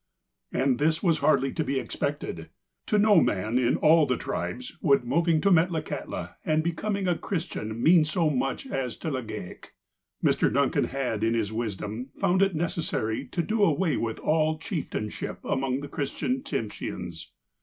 And 0.51 0.79
this 0.79 1.03
was 1.03 1.19
hardly 1.19 1.53
to 1.53 1.63
be 1.63 1.77
expected. 1.79 2.49
To 2.87 2.97
no 2.97 3.21
man 3.21 3.59
in 3.59 3.75
all 3.77 4.07
the 4.07 4.17
tribes 4.17 4.75
would 4.81 5.03
moving 5.03 5.41
to 5.41 5.51
Metlakahtla, 5.51 6.37
and 6.43 6.63
becoming 6.63 7.07
a 7.07 7.15
Christian, 7.15 7.79
mean 7.83 8.03
so 8.03 8.31
much 8.31 8.65
as 8.65 8.97
to 8.97 9.11
Legale. 9.11 9.59
Mr. 10.23 10.51
Duncan 10.51 10.85
had, 10.85 11.23
in 11.23 11.35
his 11.35 11.53
wisdom, 11.53 12.09
found 12.19 12.41
it 12.41 12.55
necessary 12.55 13.27
to 13.27 13.43
do 13.43 13.63
away 13.63 13.95
with 13.95 14.17
all 14.17 14.57
chieftainship 14.57 15.37
among 15.45 15.81
the 15.81 15.87
Christian 15.87 16.41
Tsimsheans. 16.41 17.27